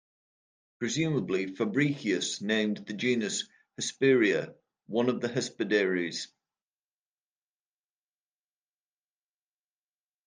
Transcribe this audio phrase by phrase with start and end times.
[0.79, 3.51] Presumably Fabricius named the genus for
[3.83, 4.55] Hesperia,
[4.87, 6.29] one of the Hesperides.